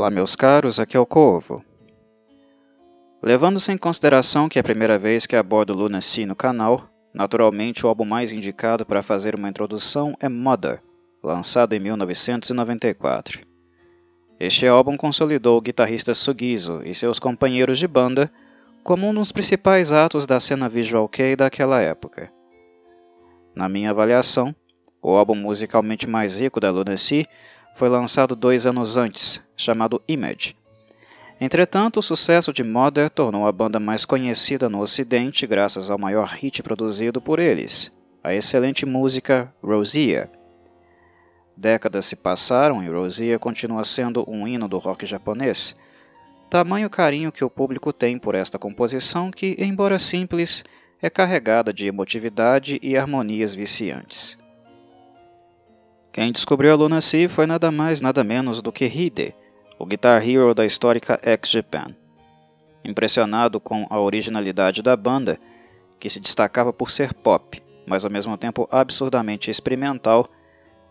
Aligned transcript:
Olá, 0.00 0.08
meus 0.08 0.34
caros, 0.34 0.80
aqui 0.80 0.96
é 0.96 1.00
o 1.00 1.04
Corvo. 1.04 1.62
Levando-se 3.22 3.70
em 3.70 3.76
consideração 3.76 4.48
que 4.48 4.58
é 4.58 4.60
a 4.60 4.64
primeira 4.64 4.98
vez 4.98 5.26
que 5.26 5.36
abordo 5.36 5.74
Lunacy 5.74 6.24
no 6.24 6.34
canal, 6.34 6.88
naturalmente 7.12 7.84
o 7.84 7.88
álbum 7.90 8.06
mais 8.06 8.32
indicado 8.32 8.86
para 8.86 9.02
fazer 9.02 9.34
uma 9.34 9.50
introdução 9.50 10.16
é 10.18 10.26
Mother, 10.26 10.80
lançado 11.22 11.74
em 11.74 11.80
1994. 11.80 13.46
Este 14.40 14.66
álbum 14.66 14.96
consolidou 14.96 15.58
o 15.58 15.60
guitarrista 15.60 16.14
Sugizo 16.14 16.80
e 16.82 16.94
seus 16.94 17.18
companheiros 17.18 17.78
de 17.78 17.86
banda 17.86 18.32
como 18.82 19.06
um 19.06 19.12
dos 19.12 19.30
principais 19.32 19.92
atos 19.92 20.24
da 20.24 20.40
cena 20.40 20.66
visual 20.66 21.06
kei 21.10 21.36
daquela 21.36 21.78
época. 21.78 22.32
Na 23.54 23.68
minha 23.68 23.90
avaliação, 23.90 24.56
o 25.02 25.10
álbum 25.10 25.34
musicalmente 25.34 26.08
mais 26.08 26.40
rico 26.40 26.58
da 26.58 26.70
Lunacy 26.70 27.26
foi 27.74 27.88
lançado 27.88 28.36
dois 28.36 28.66
anos 28.66 28.96
antes, 28.96 29.42
chamado 29.56 30.02
Image. 30.06 30.56
Entretanto, 31.40 32.00
o 32.00 32.02
sucesso 32.02 32.52
de 32.52 32.62
Mother 32.62 33.08
tornou 33.08 33.46
a 33.46 33.52
banda 33.52 33.80
mais 33.80 34.04
conhecida 34.04 34.68
no 34.68 34.80
Ocidente 34.80 35.46
graças 35.46 35.90
ao 35.90 35.98
maior 35.98 36.28
hit 36.28 36.62
produzido 36.62 37.20
por 37.20 37.38
eles, 37.38 37.90
a 38.22 38.34
excelente 38.34 38.84
música 38.84 39.52
Rosia. 39.62 40.30
Décadas 41.56 42.06
se 42.06 42.16
passaram 42.16 42.82
e 42.82 42.88
Rosia 42.88 43.38
continua 43.38 43.84
sendo 43.84 44.24
um 44.26 44.48
hino 44.48 44.66
do 44.66 44.78
rock 44.78 45.04
japonês. 45.04 45.76
Tamanho 46.48 46.88
carinho 46.88 47.30
que 47.30 47.44
o 47.44 47.50
público 47.50 47.92
tem 47.92 48.18
por 48.18 48.34
esta 48.34 48.58
composição 48.58 49.30
que, 49.30 49.56
embora 49.58 49.98
simples, 49.98 50.64
é 51.02 51.08
carregada 51.08 51.72
de 51.72 51.86
emotividade 51.86 52.78
e 52.82 52.96
harmonias 52.96 53.54
viciantes. 53.54 54.39
Quem 56.12 56.32
descobriu 56.32 56.72
a 56.72 56.74
Lunacy 56.74 57.28
foi 57.28 57.46
nada 57.46 57.70
mais 57.70 58.00
nada 58.00 58.24
menos 58.24 58.60
do 58.60 58.72
que 58.72 58.84
Hide, 58.84 59.32
o 59.78 59.86
Guitar 59.86 60.28
Hero 60.28 60.52
da 60.52 60.66
histórica 60.66 61.20
X-Japan. 61.22 61.94
Impressionado 62.84 63.60
com 63.60 63.86
a 63.88 64.00
originalidade 64.00 64.82
da 64.82 64.96
banda, 64.96 65.38
que 66.00 66.10
se 66.10 66.18
destacava 66.18 66.72
por 66.72 66.90
ser 66.90 67.14
pop, 67.14 67.62
mas 67.86 68.04
ao 68.04 68.10
mesmo 68.10 68.36
tempo 68.36 68.68
absurdamente 68.72 69.52
experimental, 69.52 70.28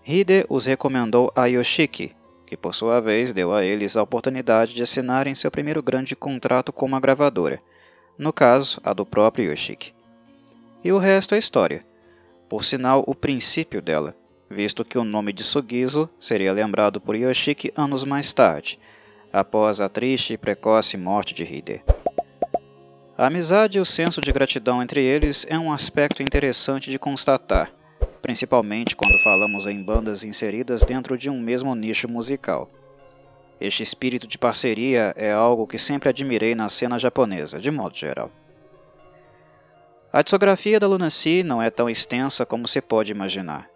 Hide 0.08 0.46
os 0.48 0.66
recomendou 0.66 1.30
a 1.36 1.48
Yoshiki, 1.48 2.16
que 2.48 2.56
por 2.56 2.74
sua 2.74 3.02
vez 3.02 3.34
deu 3.34 3.54
a 3.54 3.62
eles 3.62 3.98
a 3.98 4.02
oportunidade 4.02 4.74
de 4.74 4.84
assinarem 4.84 5.36
seu 5.36 5.52
primeiro 5.52 5.84
grande 5.84 6.16
contrato 6.16 6.72
com 6.72 6.86
uma 6.86 7.00
gravadora, 7.00 7.62
no 8.18 8.32
caso, 8.32 8.80
a 8.86 8.94
do 8.94 9.06
próprio 9.06 9.52
Yoshiki. 9.52 9.94
E 10.82 10.94
o 10.94 10.98
resto 10.98 11.36
é 11.36 11.38
história. 11.38 11.86
Por 12.48 12.64
sinal, 12.64 13.04
o 13.06 13.14
princípio 13.14 13.82
dela, 13.82 14.16
visto 14.50 14.84
que 14.84 14.98
o 14.98 15.04
nome 15.04 15.32
de 15.32 15.44
Sugizo 15.44 16.10
seria 16.20 16.52
lembrado 16.52 17.00
por 17.00 17.16
Yoshiki 17.16 17.72
anos 17.76 18.04
mais 18.04 18.34
tarde, 18.34 18.80
após 19.32 19.80
a 19.80 19.88
triste 19.88 20.34
e 20.34 20.38
precoce 20.38 20.98
morte 20.98 21.34
de 21.34 21.44
Hide. 21.44 21.84
A 23.16 23.28
amizade 23.28 23.78
e 23.78 23.82
o 23.82 23.86
senso 23.86 24.20
de 24.22 24.32
gratidão 24.32 24.82
entre 24.82 25.04
eles 25.04 25.46
é 25.50 25.60
um 25.60 25.72
aspecto 25.72 26.24
interessante 26.24 26.90
de 26.90 26.98
constatar, 26.98 27.72
principalmente 28.22 28.96
quando 28.96 29.20
falamos 29.20 29.68
em 29.68 29.84
bandas 29.84 30.24
inseridas 30.24 30.82
dentro 30.82 31.18
de 31.18 31.30
um 31.30 31.40
mesmo 31.40 31.76
nicho 31.76 32.10
musical. 32.10 32.70
Este 33.62 33.84
espírito 33.84 34.26
de 34.26 34.38
parceria 34.38 35.14
é 35.18 35.32
algo 35.32 35.68
que 35.68 35.78
sempre 35.78 36.10
admirei 36.10 36.56
na 36.56 36.70
cena 36.70 36.98
japonesa, 36.98 37.60
de 37.60 37.70
modo 37.70 37.96
geral. 37.96 38.32
A 40.12 40.24
discografia 40.24 40.80
da 40.80 40.88
Lunacy 40.88 41.44
não 41.44 41.62
é 41.62 41.70
tão 41.70 41.90
extensa 41.90 42.46
como 42.46 42.68
se 42.68 42.82
pode 42.82 43.12
imaginar 43.12 43.69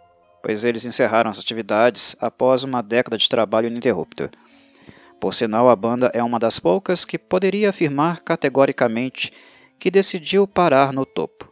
pois 0.44 0.66
eles 0.66 0.84
encerraram 0.84 1.32
as 1.32 1.40
atividades 1.40 2.18
após 2.20 2.66
uma 2.66 2.84
década 2.84 3.18
de 3.18 3.30
trabalho 3.30 3.68
ininterrupto. 3.68 4.30
Por 5.20 5.34
sinal, 5.34 5.70
a 5.70 5.76
banda 5.76 6.12
é 6.14 6.22
uma 6.22 6.38
das 6.38 6.60
poucas 6.60 7.06
que 7.06 7.18
poderia 7.18 7.70
afirmar 7.70 8.22
categoricamente 8.22 9.32
que 9.80 9.90
decidiu 9.90 10.46
parar 10.46 10.92
no 10.92 11.06
topo. 11.06 11.50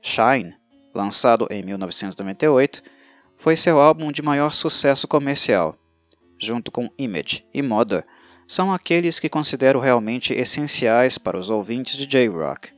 Shine, 0.00 0.54
lançado 0.94 1.48
em 1.50 1.64
1998, 1.64 2.84
foi 3.34 3.56
seu 3.56 3.80
álbum 3.80 4.12
de 4.12 4.22
maior 4.22 4.50
sucesso 4.50 5.08
comercial. 5.08 5.76
Junto 6.38 6.70
com 6.70 6.88
Image 6.96 7.44
e 7.52 7.62
Moda, 7.62 8.06
são 8.46 8.72
aqueles 8.72 9.18
que 9.18 9.28
considero 9.28 9.80
realmente 9.80 10.32
essenciais 10.32 11.18
para 11.18 11.38
os 11.38 11.50
ouvintes 11.50 11.96
de 11.96 12.06
J-Rock. 12.06 12.68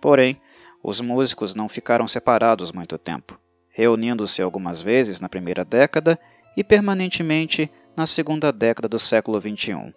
Porém, 0.00 0.40
os 0.82 1.00
músicos 1.00 1.54
não 1.54 1.68
ficaram 1.68 2.08
separados 2.08 2.72
muito 2.72 2.98
tempo 2.98 3.38
reunindo-se 3.70 4.42
algumas 4.42 4.82
vezes 4.82 5.20
na 5.20 5.28
primeira 5.28 5.64
década 5.64 6.18
e 6.56 6.64
permanentemente 6.64 7.70
na 7.96 8.06
segunda 8.06 8.52
década 8.52 8.88
do 8.88 8.98
século 8.98 9.40
XXI. 9.40 9.94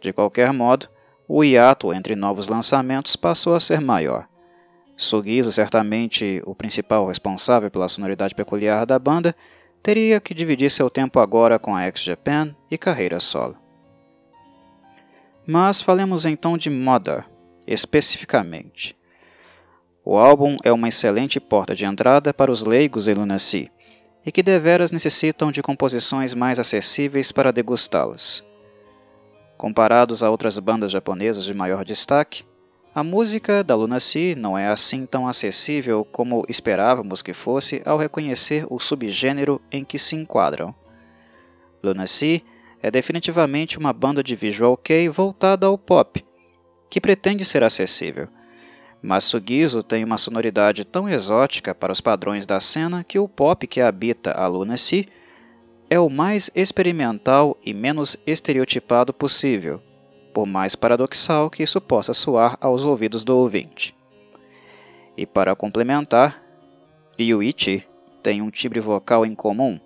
De 0.00 0.12
qualquer 0.12 0.52
modo, 0.52 0.88
o 1.28 1.44
hiato 1.44 1.92
entre 1.92 2.16
novos 2.16 2.48
lançamentos 2.48 3.16
passou 3.16 3.54
a 3.54 3.60
ser 3.60 3.80
maior. 3.80 4.26
Sugizo, 4.96 5.50
certamente 5.52 6.42
o 6.44 6.54
principal 6.54 7.06
responsável 7.06 7.70
pela 7.70 7.88
sonoridade 7.88 8.34
peculiar 8.34 8.84
da 8.84 8.98
banda, 8.98 9.34
teria 9.82 10.20
que 10.20 10.34
dividir 10.34 10.70
seu 10.70 10.90
tempo 10.90 11.20
agora 11.20 11.58
com 11.58 11.74
a 11.74 11.82
X-Japan 11.84 12.54
e 12.70 12.76
carreira 12.76 13.18
solo. 13.18 13.56
Mas 15.46 15.80
falemos 15.80 16.26
então 16.26 16.58
de 16.58 16.68
Mother, 16.68 17.24
especificamente. 17.66 18.94
O 20.02 20.16
álbum 20.16 20.56
é 20.64 20.72
uma 20.72 20.88
excelente 20.88 21.38
porta 21.38 21.74
de 21.74 21.84
entrada 21.84 22.32
para 22.32 22.50
os 22.50 22.62
leigos 22.62 23.06
em 23.06 23.12
Lunacy, 23.12 23.70
e 24.24 24.32
que 24.32 24.42
deveras 24.42 24.90
necessitam 24.90 25.52
de 25.52 25.62
composições 25.62 26.32
mais 26.32 26.58
acessíveis 26.58 27.30
para 27.30 27.52
degustá-las. 27.52 28.42
Comparados 29.58 30.22
a 30.22 30.30
outras 30.30 30.58
bandas 30.58 30.90
japonesas 30.90 31.44
de 31.44 31.52
maior 31.52 31.84
destaque, 31.84 32.44
a 32.94 33.04
música 33.04 33.62
da 33.62 33.76
Lunacy 33.76 34.34
não 34.34 34.56
é 34.56 34.68
assim 34.68 35.04
tão 35.04 35.28
acessível 35.28 36.04
como 36.10 36.44
esperávamos 36.48 37.20
que 37.20 37.34
fosse 37.34 37.82
ao 37.84 37.98
reconhecer 37.98 38.66
o 38.70 38.80
subgênero 38.80 39.60
em 39.70 39.84
que 39.84 39.98
se 39.98 40.16
enquadram. 40.16 40.74
Lunacy 41.84 42.42
é 42.82 42.90
definitivamente 42.90 43.78
uma 43.78 43.92
banda 43.92 44.22
de 44.22 44.34
visual 44.34 44.78
kei 44.78 45.10
voltada 45.10 45.66
ao 45.66 45.76
pop, 45.76 46.24
que 46.88 47.00
pretende 47.00 47.44
ser 47.44 47.62
acessível 47.62 48.28
mas 49.02 49.24
Sugizo 49.24 49.82
tem 49.82 50.04
uma 50.04 50.18
sonoridade 50.18 50.84
tão 50.84 51.08
exótica 51.08 51.74
para 51.74 51.92
os 51.92 52.00
padrões 52.00 52.46
da 52.46 52.60
cena 52.60 53.02
que 53.02 53.18
o 53.18 53.28
pop 53.28 53.66
que 53.66 53.80
habita 53.80 54.32
a 54.32 54.46
Lunacy 54.46 55.08
é 55.88 55.98
o 55.98 56.08
mais 56.08 56.50
experimental 56.54 57.56
e 57.64 57.72
menos 57.72 58.16
estereotipado 58.26 59.12
possível, 59.12 59.82
por 60.32 60.46
mais 60.46 60.76
paradoxal 60.76 61.50
que 61.50 61.62
isso 61.62 61.80
possa 61.80 62.12
soar 62.12 62.56
aos 62.60 62.84
ouvidos 62.84 63.24
do 63.24 63.36
ouvinte. 63.36 63.96
E 65.16 65.26
para 65.26 65.56
complementar, 65.56 66.40
Ryuichi 67.18 67.84
tem 68.22 68.40
um 68.40 68.50
timbre 68.50 68.80
vocal 68.80 69.26
em 69.26 69.34
comum, 69.34 69.80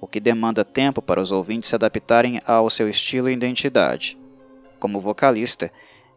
o 0.00 0.06
que 0.06 0.18
demanda 0.18 0.64
tempo 0.64 1.00
para 1.00 1.20
os 1.20 1.30
ouvintes 1.30 1.68
se 1.68 1.74
adaptarem 1.74 2.40
ao 2.46 2.68
seu 2.68 2.88
estilo 2.88 3.28
e 3.28 3.32
identidade. 3.32 4.18
Como 4.78 4.98
vocalista, 4.98 5.70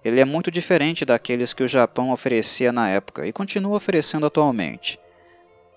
ele 0.03 0.19
é 0.19 0.25
muito 0.25 0.49
diferente 0.49 1.03
daqueles 1.05 1.53
que 1.53 1.63
o 1.63 1.67
Japão 1.67 2.11
oferecia 2.11 2.71
na 2.71 2.89
época 2.89 3.27
e 3.27 3.33
continua 3.33 3.75
oferecendo 3.75 4.25
atualmente. 4.25 4.99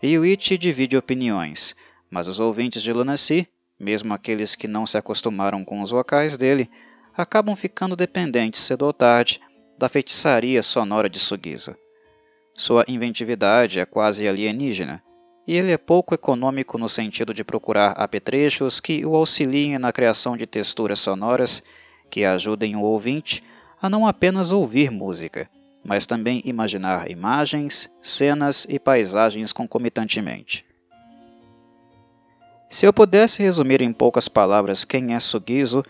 Ryuichi 0.02 0.56
divide 0.58 0.96
opiniões, 0.96 1.76
mas 2.10 2.28
os 2.28 2.40
ouvintes 2.40 2.82
de 2.82 2.92
Lunacy, 2.92 3.48
mesmo 3.78 4.14
aqueles 4.14 4.54
que 4.54 4.68
não 4.68 4.86
se 4.86 4.96
acostumaram 4.96 5.64
com 5.64 5.80
os 5.80 5.90
vocais 5.90 6.36
dele, 6.36 6.70
acabam 7.16 7.54
ficando 7.56 7.96
dependentes 7.96 8.60
cedo 8.60 8.86
ou 8.86 8.92
tarde 8.92 9.40
da 9.78 9.88
feitiçaria 9.88 10.62
sonora 10.62 11.08
de 11.08 11.18
Sugizo. 11.18 11.76
Sua 12.54 12.84
inventividade 12.86 13.80
é 13.80 13.86
quase 13.86 14.28
alienígena, 14.28 15.02
e 15.46 15.56
ele 15.56 15.72
é 15.72 15.78
pouco 15.78 16.14
econômico 16.14 16.78
no 16.78 16.88
sentido 16.88 17.34
de 17.34 17.42
procurar 17.42 17.92
apetrechos 17.92 18.78
que 18.78 19.04
o 19.04 19.16
auxiliem 19.16 19.78
na 19.78 19.92
criação 19.92 20.36
de 20.36 20.46
texturas 20.46 21.00
sonoras 21.00 21.62
que 22.10 22.24
ajudem 22.24 22.76
o 22.76 22.82
ouvinte 22.82 23.42
a 23.82 23.90
não 23.90 24.06
apenas 24.06 24.52
ouvir 24.52 24.92
música, 24.92 25.50
mas 25.84 26.06
também 26.06 26.40
imaginar 26.44 27.10
imagens, 27.10 27.90
cenas 28.00 28.64
e 28.68 28.78
paisagens 28.78 29.52
concomitantemente. 29.52 30.64
Se 32.68 32.86
eu 32.86 32.92
pudesse 32.92 33.42
resumir 33.42 33.82
em 33.82 33.92
poucas 33.92 34.28
palavras 34.28 34.84
quem 34.84 35.14
é 35.14 35.18
Sugizo, 35.18 35.82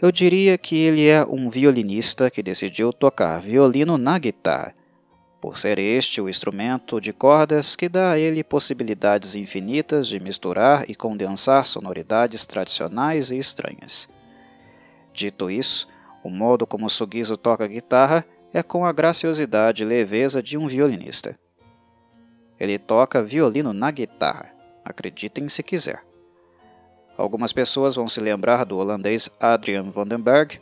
eu 0.00 0.12
diria 0.12 0.56
que 0.56 0.76
ele 0.76 1.08
é 1.08 1.24
um 1.24 1.50
violinista 1.50 2.30
que 2.30 2.42
decidiu 2.42 2.92
tocar 2.92 3.40
violino 3.40 3.98
na 3.98 4.16
guitarra, 4.16 4.72
por 5.40 5.58
ser 5.58 5.78
este 5.78 6.20
o 6.20 6.28
instrumento 6.28 7.00
de 7.00 7.12
cordas 7.12 7.74
que 7.74 7.88
dá 7.88 8.12
a 8.12 8.18
ele 8.18 8.44
possibilidades 8.44 9.34
infinitas 9.34 10.06
de 10.06 10.20
misturar 10.20 10.88
e 10.88 10.94
condensar 10.94 11.66
sonoridades 11.66 12.46
tradicionais 12.46 13.30
e 13.30 13.38
estranhas. 13.38 14.08
Dito 15.12 15.50
isso, 15.50 15.88
o 16.22 16.28
modo 16.28 16.66
como 16.66 16.90
Sugizo 16.90 17.36
toca 17.36 17.66
guitarra 17.66 18.24
é 18.52 18.62
com 18.62 18.84
a 18.84 18.92
graciosidade 18.92 19.82
e 19.82 19.86
leveza 19.86 20.42
de 20.42 20.58
um 20.58 20.66
violinista. 20.66 21.38
Ele 22.58 22.78
toca 22.78 23.22
violino 23.22 23.72
na 23.72 23.90
guitarra, 23.90 24.52
acreditem 24.84 25.48
se 25.48 25.62
quiser. 25.62 26.02
Algumas 27.16 27.52
pessoas 27.52 27.96
vão 27.96 28.08
se 28.08 28.20
lembrar 28.20 28.64
do 28.64 28.76
holandês 28.76 29.30
Adrian 29.40 29.84
Vandenberg, 29.84 30.60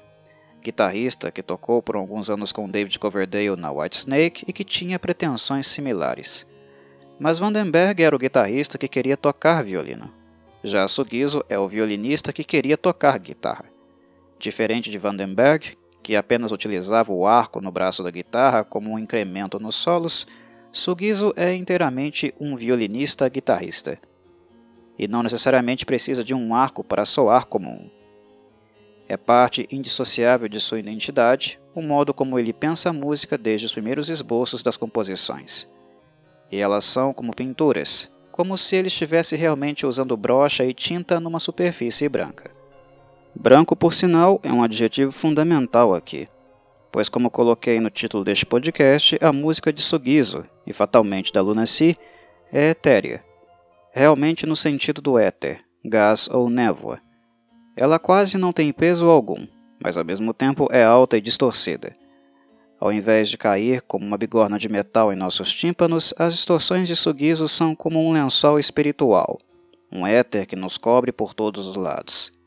guitarrista 0.62 1.30
que 1.30 1.42
tocou 1.42 1.82
por 1.82 1.96
alguns 1.96 2.30
anos 2.30 2.52
com 2.52 2.68
David 2.68 2.98
Coverdale 2.98 3.56
na 3.56 3.72
Whitesnake 3.72 4.44
e 4.46 4.52
que 4.52 4.64
tinha 4.64 4.98
pretensões 4.98 5.66
similares. 5.66 6.46
Mas 7.18 7.38
Vandenberg 7.38 8.02
era 8.02 8.14
o 8.14 8.18
guitarrista 8.18 8.78
que 8.78 8.86
queria 8.86 9.16
tocar 9.16 9.64
violino. 9.64 10.10
Já 10.62 10.86
Sugizo 10.86 11.44
é 11.48 11.58
o 11.58 11.68
violinista 11.68 12.32
que 12.32 12.44
queria 12.44 12.76
tocar 12.76 13.18
guitarra. 13.18 13.77
Diferente 14.38 14.90
de 14.90 14.98
Vandenberg, 14.98 15.76
que 16.02 16.16
apenas 16.16 16.52
utilizava 16.52 17.12
o 17.12 17.26
arco 17.26 17.60
no 17.60 17.70
braço 17.70 18.02
da 18.02 18.10
guitarra 18.10 18.64
como 18.64 18.90
um 18.90 18.98
incremento 18.98 19.58
nos 19.58 19.74
solos, 19.74 20.26
Sugizo 20.70 21.32
é 21.36 21.54
inteiramente 21.54 22.34
um 22.38 22.54
violinista 22.54 23.28
guitarrista 23.28 23.98
e 24.98 25.06
não 25.06 25.22
necessariamente 25.22 25.86
precisa 25.86 26.24
de 26.24 26.34
um 26.34 26.54
arco 26.54 26.82
para 26.82 27.04
soar 27.04 27.46
como 27.46 27.70
um. 27.70 27.90
É 29.08 29.16
parte 29.16 29.66
indissociável 29.70 30.48
de 30.48 30.60
sua 30.60 30.78
identidade 30.78 31.58
o 31.74 31.80
modo 31.80 32.12
como 32.12 32.38
ele 32.38 32.52
pensa 32.52 32.90
a 32.90 32.92
música 32.92 33.38
desde 33.38 33.64
os 33.64 33.72
primeiros 33.72 34.10
esboços 34.10 34.62
das 34.62 34.76
composições. 34.76 35.68
E 36.50 36.56
elas 36.58 36.84
são 36.84 37.14
como 37.14 37.34
pinturas, 37.34 38.10
como 38.32 38.58
se 38.58 38.76
ele 38.76 38.88
estivesse 38.88 39.36
realmente 39.36 39.86
usando 39.86 40.16
brocha 40.16 40.64
e 40.64 40.74
tinta 40.74 41.20
numa 41.20 41.38
superfície 41.38 42.08
branca. 42.08 42.57
Branco, 43.34 43.76
por 43.76 43.92
sinal, 43.92 44.40
é 44.42 44.52
um 44.52 44.62
adjetivo 44.62 45.12
fundamental 45.12 45.94
aqui, 45.94 46.28
pois, 46.90 47.08
como 47.08 47.30
coloquei 47.30 47.78
no 47.80 47.90
título 47.90 48.24
deste 48.24 48.44
podcast, 48.44 49.18
a 49.20 49.32
música 49.32 49.72
de 49.72 49.82
Sugizo, 49.82 50.44
e 50.66 50.72
fatalmente 50.72 51.32
da 51.32 51.40
Luna 51.40 51.66
Si, 51.66 51.96
é 52.52 52.70
etérea, 52.70 53.22
realmente 53.92 54.46
no 54.46 54.56
sentido 54.56 55.00
do 55.00 55.18
éter, 55.18 55.60
gás 55.84 56.28
ou 56.28 56.50
névoa. 56.50 57.00
Ela 57.76 57.98
quase 57.98 58.36
não 58.36 58.52
tem 58.52 58.72
peso 58.72 59.06
algum, 59.06 59.46
mas 59.82 59.96
ao 59.96 60.04
mesmo 60.04 60.34
tempo 60.34 60.66
é 60.70 60.82
alta 60.82 61.16
e 61.16 61.20
distorcida. 61.20 61.92
Ao 62.80 62.92
invés 62.92 63.28
de 63.28 63.36
cair 63.36 63.82
como 63.82 64.06
uma 64.06 64.16
bigorna 64.16 64.58
de 64.58 64.68
metal 64.68 65.12
em 65.12 65.16
nossos 65.16 65.52
tímpanos, 65.52 66.14
as 66.18 66.34
distorções 66.34 66.88
de 66.88 66.96
Sugizo 66.96 67.48
são 67.48 67.74
como 67.74 68.04
um 68.04 68.12
lençol 68.12 68.58
espiritual, 68.58 69.38
um 69.92 70.06
éter 70.06 70.46
que 70.46 70.56
nos 70.56 70.76
cobre 70.78 71.12
por 71.12 71.34
todos 71.34 71.66
os 71.66 71.76
lados. 71.76 72.37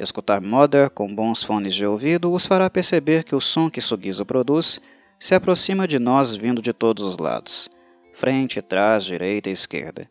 Escutar 0.00 0.40
Mother 0.40 0.90
com 0.90 1.14
bons 1.14 1.42
fones 1.42 1.74
de 1.74 1.86
ouvido 1.86 2.32
os 2.32 2.46
fará 2.46 2.70
perceber 2.70 3.24
que 3.24 3.34
o 3.34 3.40
som 3.40 3.70
que 3.70 3.80
Sugizo 3.80 4.24
produz 4.24 4.80
se 5.18 5.34
aproxima 5.34 5.86
de 5.86 5.98
nós 5.98 6.34
vindo 6.34 6.62
de 6.62 6.72
todos 6.72 7.04
os 7.04 7.18
lados, 7.18 7.68
frente, 8.14 8.62
trás, 8.62 9.04
direita 9.04 9.50
e 9.50 9.52
esquerda 9.52 10.08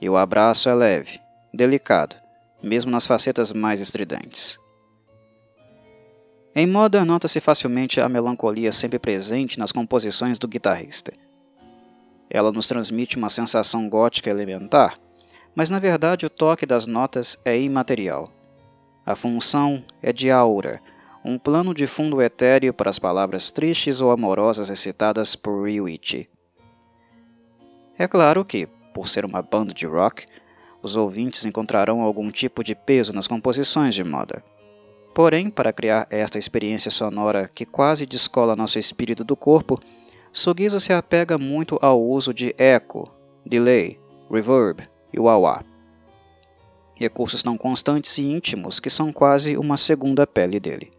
e 0.00 0.08
o 0.08 0.16
abraço 0.16 0.68
é 0.68 0.74
leve, 0.74 1.20
delicado, 1.52 2.16
mesmo 2.62 2.90
nas 2.90 3.06
facetas 3.06 3.52
mais 3.52 3.80
estridentes. 3.80 4.58
Em 6.54 6.66
Modern 6.66 7.06
nota-se 7.06 7.40
facilmente 7.40 8.00
a 8.00 8.08
melancolia 8.08 8.72
sempre 8.72 8.98
presente 8.98 9.58
nas 9.58 9.70
composições 9.70 10.38
do 10.38 10.48
guitarrista. 10.48 11.12
Ela 12.28 12.50
nos 12.50 12.66
transmite 12.66 13.16
uma 13.16 13.28
sensação 13.28 13.88
gótica 13.88 14.30
elementar, 14.30 14.98
mas 15.54 15.68
na 15.68 15.78
verdade 15.78 16.24
o 16.24 16.30
toque 16.30 16.64
das 16.64 16.86
notas 16.86 17.38
é 17.44 17.60
imaterial. 17.60 18.32
A 19.04 19.14
função 19.16 19.84
é 20.02 20.12
de 20.12 20.30
aura, 20.30 20.80
um 21.24 21.38
plano 21.38 21.74
de 21.74 21.86
fundo 21.86 22.20
etéreo 22.22 22.72
para 22.72 22.90
as 22.90 22.98
palavras 22.98 23.50
tristes 23.50 24.00
ou 24.00 24.10
amorosas 24.10 24.68
recitadas 24.68 25.36
por 25.36 25.64
Ryuichi. 25.64 26.28
É 27.98 28.08
claro 28.08 28.44
que, 28.44 28.66
por 28.94 29.08
ser 29.08 29.24
uma 29.24 29.42
banda 29.42 29.74
de 29.74 29.86
rock, 29.86 30.26
os 30.82 30.96
ouvintes 30.96 31.44
encontrarão 31.44 32.00
algum 32.00 32.30
tipo 32.30 32.64
de 32.64 32.74
peso 32.74 33.12
nas 33.12 33.26
composições 33.26 33.94
de 33.94 34.02
Mother. 34.02 34.42
Porém, 35.14 35.50
para 35.50 35.72
criar 35.72 36.06
esta 36.08 36.38
experiência 36.38 36.90
sonora 36.90 37.50
que 37.52 37.66
quase 37.66 38.06
descola 38.06 38.56
nosso 38.56 38.78
espírito 38.78 39.24
do 39.24 39.36
corpo, 39.36 39.78
Sugizo 40.32 40.78
se 40.78 40.92
apega 40.92 41.36
muito 41.36 41.78
ao 41.82 42.00
uso 42.00 42.32
de 42.32 42.54
eco, 42.56 43.10
delay, 43.44 43.98
reverb 44.30 44.80
e 45.12 45.18
wah-wah. 45.18 45.64
Recursos 47.00 47.42
tão 47.42 47.56
constantes 47.56 48.18
e 48.18 48.24
íntimos 48.24 48.78
que 48.78 48.90
são 48.90 49.10
quase 49.10 49.56
uma 49.56 49.78
segunda 49.78 50.26
pele 50.26 50.60
dele. 50.60 50.90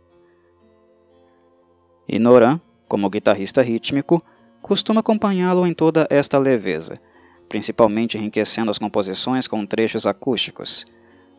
E 2.10 2.18
Noran, 2.18 2.60
como 2.88 3.08
guitarrista 3.08 3.62
rítmico, 3.62 4.20
costuma 4.64 5.02
acompanhá-lo 5.02 5.68
em 5.68 5.76
toda 5.76 6.08
esta 6.10 6.40
leveza, 6.40 7.00
principalmente 7.48 8.18
enriquecendo 8.18 8.72
as 8.72 8.80
composições 8.80 9.48
com 9.48 9.64
trechos 9.64 10.08
acústicos. 10.08 10.88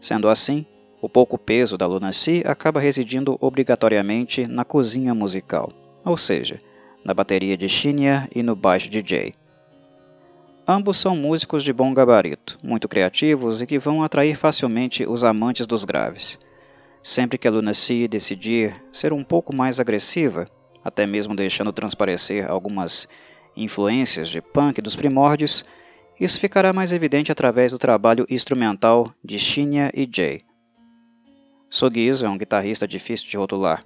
Sendo 0.01 0.29
assim, 0.29 0.65
o 1.01 1.09
pouco 1.09 1.37
peso 1.37 1.77
da 1.77 1.89
Lunacy 1.89 2.45
acaba 2.47 2.79
residindo 2.79 3.37
obrigatoriamente 3.41 4.47
na 4.47 4.65
cozinha 4.65 5.13
musical, 5.13 5.73
ou 6.05 6.17
seja, 6.17 6.61
na 7.05 7.13
bateria 7.13 7.57
de 7.57 7.69
Shinya 7.69 8.29
e 8.33 8.45
no 8.45 8.55
baixo 8.55 8.89
de 8.89 9.03
Jay. 9.05 9.35
Ambos 10.67 10.97
são 10.99 11.17
músicos 11.17 11.65
de 11.65 11.73
bom 11.73 11.93
gabarito, 11.93 12.57
muito 12.63 12.89
criativos 12.89 13.61
e 13.61 13.67
que 13.67 13.81
vão 13.81 14.01
atrair 14.01 14.37
facilmente 14.37 15.05
os 15.05 15.25
amantes 15.25 15.67
dos 15.67 15.85
graves. 15.85 16.39
Sempre 17.03 17.37
que 17.37 17.49
a 17.49 17.51
Lunacy 17.51 18.07
decidir 18.07 18.73
ser 18.93 19.13
um 19.13 19.25
pouco 19.25 19.55
mais 19.55 19.81
agressiva, 19.81 20.47
até 20.85 21.05
mesmo 21.05 21.35
deixando 21.35 21.73
transparecer 21.73 22.49
algumas 22.49 23.09
influências 23.57 24.29
de 24.29 24.41
punk 24.41 24.81
dos 24.81 24.95
primórdios, 24.95 25.65
isso 26.21 26.39
ficará 26.39 26.73
mais 26.73 26.93
evidente 26.93 27.33
através 27.33 27.73
do 27.73 27.79
trabalho 27.79 28.25
instrumental 28.31 29.13
de 29.25 29.41
Shinya 29.41 29.91
e 29.93 30.09
Jay. 30.11 30.43
Sogizo 31.69 32.25
é 32.25 32.29
um 32.29 32.39
guitarrista 32.39 32.87
difícil 32.87 33.29
de 33.29 33.37
rotular, 33.37 33.85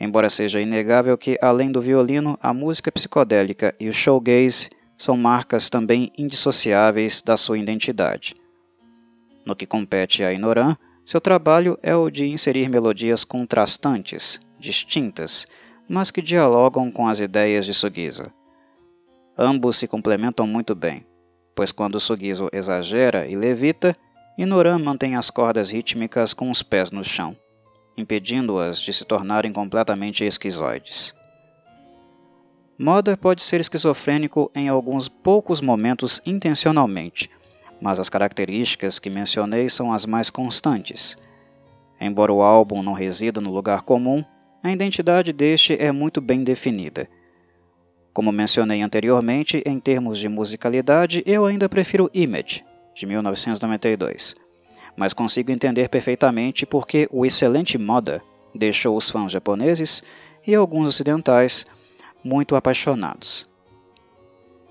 embora 0.00 0.30
seja 0.30 0.62
inegável 0.62 1.18
que, 1.18 1.38
além 1.42 1.70
do 1.70 1.82
violino, 1.82 2.38
a 2.42 2.54
música 2.54 2.90
psicodélica 2.90 3.74
e 3.78 3.86
o 3.86 3.92
showgaze 3.92 4.70
são 4.96 5.16
marcas 5.16 5.68
também 5.68 6.10
indissociáveis 6.16 7.22
da 7.22 7.36
sua 7.36 7.58
identidade. 7.58 8.34
No 9.44 9.54
que 9.54 9.66
compete 9.66 10.24
a 10.24 10.32
Inoran, 10.32 10.76
seu 11.04 11.20
trabalho 11.20 11.78
é 11.82 11.94
o 11.94 12.10
de 12.10 12.26
inserir 12.26 12.68
melodias 12.68 13.24
contrastantes, 13.24 14.40
distintas, 14.58 15.46
mas 15.88 16.10
que 16.10 16.22
dialogam 16.22 16.90
com 16.90 17.06
as 17.06 17.20
ideias 17.20 17.64
de 17.64 17.72
Sugizo. 17.72 18.32
Ambos 19.38 19.76
se 19.76 19.86
complementam 19.86 20.46
muito 20.46 20.74
bem 20.74 21.04
pois 21.56 21.72
quando 21.72 21.98
Sugizo 21.98 22.50
exagera 22.52 23.26
e 23.26 23.34
levita, 23.34 23.96
Inoran 24.36 24.78
mantém 24.78 25.16
as 25.16 25.30
cordas 25.30 25.70
rítmicas 25.70 26.34
com 26.34 26.50
os 26.50 26.62
pés 26.62 26.90
no 26.90 27.02
chão, 27.02 27.34
impedindo-as 27.96 28.78
de 28.78 28.92
se 28.92 29.06
tornarem 29.06 29.50
completamente 29.50 30.22
esquizoides. 30.22 31.14
Moda 32.78 33.16
pode 33.16 33.42
ser 33.42 33.60
esquizofrênico 33.60 34.50
em 34.54 34.68
alguns 34.68 35.08
poucos 35.08 35.60
momentos 35.60 36.20
intencionalmente, 36.26 37.30
mas 37.80 37.98
as 37.98 38.08
características 38.08 38.98
que 38.98 39.10
mencionei 39.10 39.68
são 39.68 39.92
as 39.92 40.04
mais 40.04 40.30
constantes. 40.30 41.16
Embora 42.00 42.32
o 42.32 42.42
álbum 42.42 42.82
não 42.82 42.92
resida 42.92 43.40
no 43.40 43.52
lugar 43.52 43.82
comum, 43.82 44.24
a 44.62 44.70
identidade 44.70 45.32
deste 45.32 45.74
é 45.74 45.90
muito 45.90 46.20
bem 46.20 46.44
definida 46.44 47.08
como 48.16 48.32
mencionei 48.32 48.80
anteriormente, 48.80 49.62
em 49.66 49.78
termos 49.78 50.18
de 50.18 50.26
musicalidade, 50.26 51.22
eu 51.26 51.44
ainda 51.44 51.68
prefiro 51.68 52.10
Image, 52.14 52.64
de 52.94 53.04
1992, 53.04 54.34
mas 54.96 55.12
consigo 55.12 55.52
entender 55.52 55.90
perfeitamente 55.90 56.64
porque 56.64 57.06
o 57.12 57.26
excelente 57.26 57.76
Moda 57.76 58.22
deixou 58.54 58.96
os 58.96 59.10
fãs 59.10 59.30
japoneses 59.30 60.02
e 60.46 60.54
alguns 60.54 60.88
ocidentais 60.88 61.66
muito 62.26 62.56
apaixonados. 62.56 63.48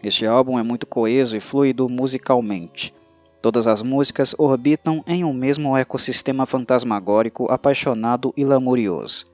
Este 0.03 0.25
álbum 0.25 0.59
é 0.59 0.63
muito 0.63 0.85
coeso 0.85 1.37
e 1.37 1.39
fluido 1.39 1.87
musicalmente. 1.87 2.93
Todas 3.41 3.65
as 3.65 3.81
músicas 3.81 4.35
orbitam 4.37 5.01
em 5.07 5.23
um 5.23 5.31
mesmo 5.31 5.77
ecossistema 5.77 6.45
fantasmagórico 6.45 7.49
apaixonado 7.49 8.33
e 8.35 8.43
lamurioso. 8.43 9.25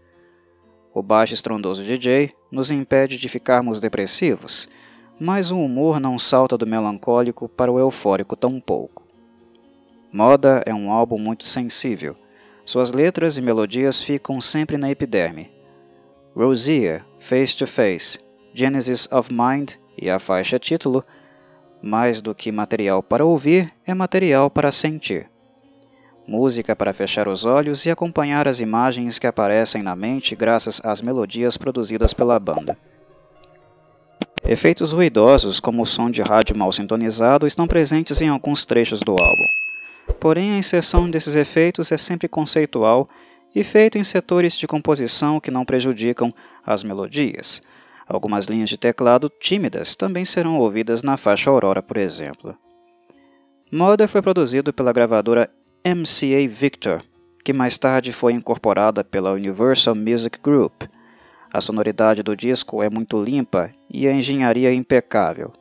O 0.93 1.01
baixo 1.01 1.33
estrondoso 1.33 1.83
DJ 1.83 2.31
nos 2.51 2.69
impede 2.69 3.17
de 3.17 3.27
ficarmos 3.27 3.81
depressivos, 3.81 4.69
mas 5.19 5.49
o 5.49 5.57
humor 5.57 5.99
não 5.99 6.19
salta 6.19 6.55
do 6.57 6.67
melancólico 6.67 7.49
para 7.49 7.71
o 7.71 7.79
eufórico 7.79 8.35
tão 8.35 8.59
pouco. 8.59 9.03
Moda 10.13 10.61
é 10.65 10.73
um 10.73 10.91
álbum 10.91 11.17
muito 11.17 11.45
sensível. 11.45 12.15
Suas 12.65 12.91
letras 12.91 13.37
e 13.37 13.41
melodias 13.41 14.03
ficam 14.03 14.39
sempre 14.39 14.77
na 14.77 14.91
epiderme. 14.91 15.49
Rosia, 16.35 17.03
Face 17.21 17.55
to 17.55 17.65
Face, 17.65 18.19
Genesis 18.53 19.07
of 19.11 19.31
Mind 19.31 19.75
e 19.97 20.09
a 20.09 20.19
faixa 20.19 20.59
título, 20.59 21.05
mais 21.81 22.21
do 22.21 22.35
que 22.35 22.51
material 22.51 23.01
para 23.01 23.23
ouvir, 23.23 23.71
é 23.87 23.93
material 23.93 24.49
para 24.49 24.71
sentir 24.71 25.31
música 26.27 26.75
para 26.75 26.93
fechar 26.93 27.27
os 27.27 27.45
olhos 27.45 27.85
e 27.85 27.91
acompanhar 27.91 28.47
as 28.47 28.61
imagens 28.61 29.19
que 29.19 29.27
aparecem 29.27 29.83
na 29.83 29.95
mente 29.95 30.35
graças 30.35 30.81
às 30.83 31.01
melodias 31.01 31.57
produzidas 31.57 32.13
pela 32.13 32.39
banda. 32.39 32.77
Efeitos 34.43 34.91
ruidosos, 34.91 35.59
como 35.59 35.83
o 35.83 35.85
som 35.85 36.09
de 36.09 36.21
rádio 36.21 36.57
mal 36.57 36.71
sintonizado, 36.71 37.45
estão 37.45 37.67
presentes 37.67 38.21
em 38.21 38.29
alguns 38.29 38.65
trechos 38.65 39.01
do 39.01 39.11
álbum. 39.11 39.47
Porém, 40.19 40.53
a 40.53 40.57
inserção 40.57 41.09
desses 41.09 41.35
efeitos 41.35 41.91
é 41.91 41.97
sempre 41.97 42.27
conceitual 42.27 43.09
e 43.55 43.63
feita 43.63 43.98
em 43.98 44.03
setores 44.03 44.58
de 44.58 44.67
composição 44.67 45.39
que 45.39 45.51
não 45.51 45.65
prejudicam 45.65 46.34
as 46.65 46.84
melodias. 46.84 47.62
Algumas 48.08 48.46
linhas 48.46 48.70
de 48.70 48.77
teclado 48.77 49.31
tímidas 49.39 49.96
também 49.96 50.25
serão 50.25 50.58
ouvidas 50.58 51.03
na 51.03 51.17
faixa 51.17 51.50
Aurora, 51.50 51.81
por 51.81 51.98
exemplo. 51.98 52.58
Mother 53.72 54.08
foi 54.08 54.22
produzido 54.22 54.74
pela 54.74 54.91
gravadora 54.91 55.50
MCA 55.86 56.48
Victor, 56.48 57.01
que 57.43 57.53
mais 57.53 57.77
tarde 57.77 58.12
foi 58.12 58.34
incorporada 58.34 59.03
pela 59.03 59.31
Universal 59.31 59.96
Music 59.96 60.39
Group. 60.41 60.84
A 61.53 61.60
sonoridade 61.60 62.22
do 62.22 62.36
disco 62.36 62.84
é 62.84 62.89
muito 62.89 63.22
limpa 63.22 63.72
e 63.89 64.08
a 64.08 64.13
engenharia 64.13 64.70
é 64.70 64.74
impecável. 64.74 65.51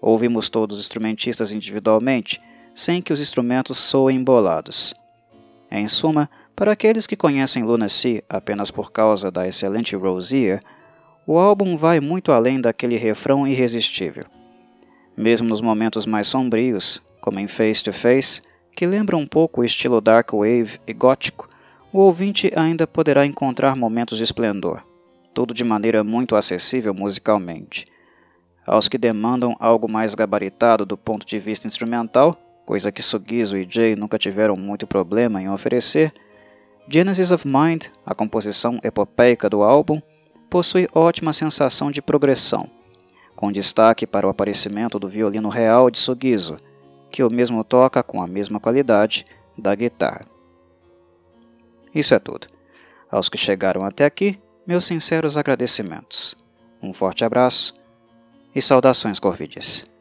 Ouvimos 0.00 0.50
todos 0.50 0.78
os 0.78 0.84
instrumentistas 0.84 1.52
individualmente, 1.52 2.40
sem 2.74 3.00
que 3.00 3.12
os 3.12 3.20
instrumentos 3.20 3.78
soem 3.78 4.16
embolados. 4.16 4.94
Em 5.70 5.86
suma, 5.86 6.28
para 6.62 6.74
aqueles 6.74 7.08
que 7.08 7.16
conhecem 7.16 7.64
Lunacy 7.64 8.22
apenas 8.28 8.70
por 8.70 8.92
causa 8.92 9.32
da 9.32 9.48
excelente 9.48 9.96
Rosier, 9.96 10.60
o 11.26 11.36
álbum 11.36 11.76
vai 11.76 11.98
muito 11.98 12.30
além 12.30 12.60
daquele 12.60 12.96
refrão 12.96 13.44
irresistível. 13.48 14.26
Mesmo 15.16 15.48
nos 15.48 15.60
momentos 15.60 16.06
mais 16.06 16.28
sombrios, 16.28 17.02
como 17.20 17.40
em 17.40 17.48
Face 17.48 17.82
to 17.82 17.92
Face, 17.92 18.42
que 18.76 18.86
lembra 18.86 19.16
um 19.16 19.26
pouco 19.26 19.60
o 19.60 19.64
estilo 19.64 20.00
dark 20.00 20.32
wave 20.32 20.78
e 20.86 20.92
gótico, 20.92 21.48
o 21.92 21.98
ouvinte 21.98 22.52
ainda 22.54 22.86
poderá 22.86 23.26
encontrar 23.26 23.74
momentos 23.74 24.16
de 24.16 24.22
esplendor 24.22 24.84
tudo 25.34 25.52
de 25.52 25.64
maneira 25.64 26.04
muito 26.04 26.36
acessível 26.36 26.94
musicalmente. 26.94 27.86
Aos 28.64 28.86
que 28.86 28.98
demandam 28.98 29.56
algo 29.58 29.90
mais 29.90 30.14
gabaritado 30.14 30.86
do 30.86 30.96
ponto 30.96 31.26
de 31.26 31.40
vista 31.40 31.66
instrumental, 31.66 32.36
coisa 32.64 32.92
que 32.92 33.02
Sugizo 33.02 33.56
e 33.56 33.66
Jay 33.68 33.96
nunca 33.96 34.16
tiveram 34.16 34.54
muito 34.54 34.86
problema 34.86 35.42
em 35.42 35.50
oferecer, 35.50 36.14
Genesis 36.88 37.30
of 37.30 37.46
Mind, 37.46 37.86
a 38.04 38.14
composição 38.14 38.78
epopeica 38.82 39.48
do 39.48 39.62
álbum, 39.62 40.00
possui 40.50 40.88
ótima 40.92 41.32
sensação 41.32 41.90
de 41.90 42.02
progressão, 42.02 42.68
com 43.34 43.52
destaque 43.52 44.06
para 44.06 44.26
o 44.26 44.30
aparecimento 44.30 44.98
do 44.98 45.08
violino 45.08 45.48
real 45.48 45.90
de 45.90 45.98
Sugizo, 45.98 46.56
que 47.10 47.22
o 47.22 47.32
mesmo 47.32 47.62
toca 47.62 48.02
com 48.02 48.22
a 48.22 48.26
mesma 48.26 48.58
qualidade 48.58 49.24
da 49.56 49.74
guitarra. 49.74 50.26
Isso 51.94 52.14
é 52.14 52.18
tudo. 52.18 52.46
Aos 53.10 53.28
que 53.28 53.36
chegaram 53.36 53.84
até 53.84 54.04
aqui, 54.04 54.38
meus 54.66 54.84
sinceros 54.84 55.36
agradecimentos. 55.36 56.34
Um 56.82 56.92
forte 56.92 57.24
abraço 57.24 57.74
e 58.54 58.60
saudações 58.60 59.18
Corvides. 59.18 59.91